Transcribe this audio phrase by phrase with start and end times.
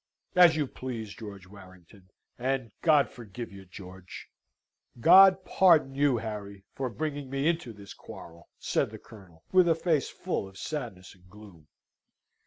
[0.35, 2.09] "As you please, George Warrington
[2.39, 4.29] and God forgive you, George!
[4.99, 6.63] God pardon you, Harry!
[6.73, 11.13] for bringing me into this quarrel," said the Colonel, with a face full of sadness
[11.13, 11.67] and gloom.